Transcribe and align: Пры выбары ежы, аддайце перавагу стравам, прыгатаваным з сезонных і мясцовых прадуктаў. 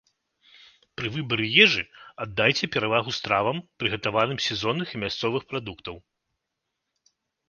Пры 0.99 1.07
выбары 1.15 1.45
ежы, 1.65 1.83
аддайце 2.23 2.69
перавагу 2.75 3.11
стравам, 3.17 3.57
прыгатаваным 3.83 4.37
з 4.39 4.45
сезонных 4.49 4.87
і 4.95 5.01
мясцовых 5.03 5.43
прадуктаў. 5.53 5.95